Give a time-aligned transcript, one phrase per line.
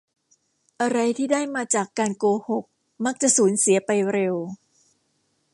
[0.81, 2.63] อะไรที่ได้มาจากการโกหก
[3.05, 4.35] มักจะสูญเสียไปเร็ว